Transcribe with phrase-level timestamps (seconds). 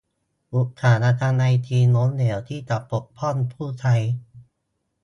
[0.53, 3.95] อุตสาหกรรมไอทีล้มเหลวที่จะปกป้องผู้ใช้